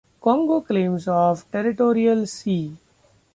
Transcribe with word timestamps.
Congo 0.19 0.61
claims 0.63 1.07
of 1.07 1.45
territorial 1.51 2.25
sea. 2.25 2.75